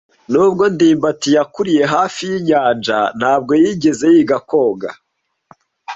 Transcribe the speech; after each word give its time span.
[S] 0.03 0.03
Nubwo 0.31 0.63
ndimbati 0.73 1.29
yakuriye 1.37 1.83
hafi 1.93 2.21
yinyanja, 2.29 2.97
ntabwo 3.19 3.51
yigeze 3.61 4.05
yiga 4.13 4.37
koga. 4.49 4.89